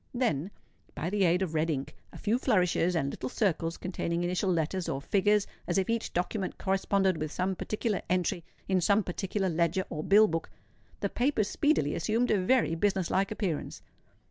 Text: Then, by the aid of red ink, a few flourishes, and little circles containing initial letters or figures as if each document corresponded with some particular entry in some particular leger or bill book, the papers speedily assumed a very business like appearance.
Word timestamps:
Then, 0.15 0.49
by 0.95 1.11
the 1.11 1.25
aid 1.25 1.43
of 1.43 1.53
red 1.53 1.69
ink, 1.69 1.95
a 2.11 2.17
few 2.17 2.39
flourishes, 2.39 2.95
and 2.95 3.11
little 3.11 3.29
circles 3.29 3.77
containing 3.77 4.23
initial 4.23 4.51
letters 4.51 4.89
or 4.89 4.99
figures 4.99 5.45
as 5.67 5.77
if 5.77 5.91
each 5.91 6.11
document 6.11 6.57
corresponded 6.57 7.17
with 7.17 7.31
some 7.31 7.55
particular 7.55 8.01
entry 8.09 8.43
in 8.67 8.81
some 8.81 9.03
particular 9.03 9.47
leger 9.47 9.85
or 9.91 10.03
bill 10.03 10.27
book, 10.27 10.49
the 11.01 11.09
papers 11.09 11.49
speedily 11.49 11.93
assumed 11.93 12.31
a 12.31 12.41
very 12.41 12.73
business 12.73 13.11
like 13.11 13.29
appearance. 13.29 13.83